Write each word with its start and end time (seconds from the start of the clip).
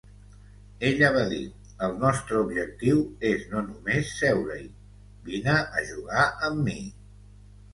Ella 0.87 1.09
va 1.17 1.25
dir: 1.33 1.41
"El 1.87 1.91
nostre 2.05 2.39
objectiu 2.45 3.03
és 3.33 3.45
no 3.53 3.63
només 3.67 4.15
seure-hi; 4.23 4.67
vine 5.29 5.59
a 5.59 5.85
jugar 5.91 6.25
amb 6.49 6.65
mi". 6.71 6.81